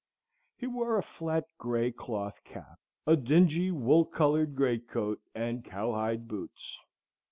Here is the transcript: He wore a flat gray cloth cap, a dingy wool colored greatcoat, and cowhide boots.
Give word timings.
He 0.55 0.65
wore 0.65 0.97
a 0.97 1.03
flat 1.03 1.45
gray 1.59 1.91
cloth 1.91 2.43
cap, 2.43 2.79
a 3.05 3.15
dingy 3.15 3.69
wool 3.69 4.03
colored 4.03 4.55
greatcoat, 4.55 5.21
and 5.35 5.63
cowhide 5.63 6.27
boots. 6.27 6.79